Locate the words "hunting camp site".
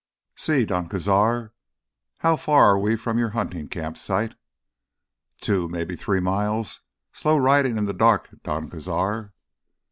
3.37-4.33